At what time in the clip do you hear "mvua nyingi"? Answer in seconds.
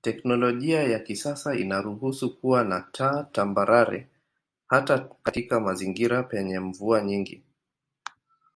6.60-7.42